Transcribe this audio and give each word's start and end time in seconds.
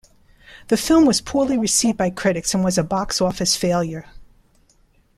The 0.69 0.77
film 0.77 1.05
was 1.05 1.21
poorly 1.21 1.59
received 1.59 1.95
by 1.99 2.09
critics 2.09 2.55
and 2.55 2.63
was 2.63 2.79
a 2.79 2.83
box 2.83 3.21
office 3.21 3.55
failure. 3.55 4.07